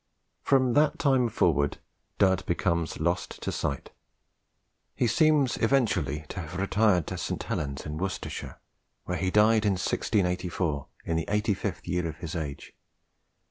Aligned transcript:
From 0.41 0.73
that 0.73 0.97
time 0.97 1.29
forward, 1.29 1.77
Dud 2.17 2.43
becomes 2.47 2.99
lost 2.99 3.39
to 3.43 3.51
sight. 3.51 3.91
He 4.95 5.05
seems 5.05 5.57
eventually 5.57 6.25
to 6.29 6.39
have 6.39 6.55
retired 6.59 7.05
to 7.05 7.19
St. 7.19 7.43
Helen's 7.43 7.85
in 7.85 7.99
Worcestershire, 7.99 8.57
where 9.05 9.17
he 9.19 9.29
died 9.29 9.63
in 9.63 9.73
1684, 9.73 10.87
in 11.05 11.17
the 11.17 11.27
85th 11.27 11.85
year 11.85 12.07
of 12.07 12.17
his 12.17 12.35
age. 12.35 12.73